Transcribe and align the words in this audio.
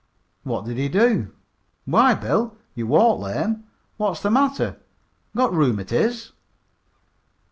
"What 0.41 0.65
did 0.65 0.79
he 0.79 0.89
do? 0.89 1.31
Why, 1.85 2.15
Bill, 2.15 2.57
you 2.73 2.87
walk 2.87 3.19
lame. 3.19 3.65
What's 3.97 4.19
the 4.23 4.31
matter, 4.31 4.77
got 5.35 5.53
rheumatiz?" 5.53 6.31